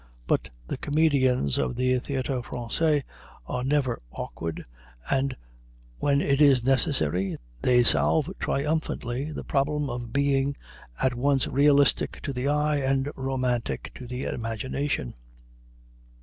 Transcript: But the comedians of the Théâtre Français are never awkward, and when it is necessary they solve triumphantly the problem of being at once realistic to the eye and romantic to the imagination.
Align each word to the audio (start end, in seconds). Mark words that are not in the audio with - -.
But 0.25 0.49
the 0.67 0.77
comedians 0.79 1.59
of 1.59 1.75
the 1.75 1.99
Théâtre 1.99 2.43
Français 2.43 3.03
are 3.45 3.63
never 3.63 4.01
awkward, 4.09 4.65
and 5.11 5.35
when 5.99 6.21
it 6.21 6.41
is 6.41 6.63
necessary 6.63 7.37
they 7.61 7.83
solve 7.83 8.27
triumphantly 8.39 9.31
the 9.31 9.43
problem 9.43 9.91
of 9.91 10.11
being 10.11 10.57
at 10.99 11.13
once 11.13 11.45
realistic 11.45 12.19
to 12.23 12.33
the 12.33 12.47
eye 12.47 12.77
and 12.77 13.11
romantic 13.15 13.91
to 13.93 14.07
the 14.07 14.23
imagination. 14.23 15.13